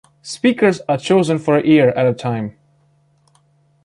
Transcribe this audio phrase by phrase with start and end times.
[0.23, 2.57] Speakers are chosen for a year at a time.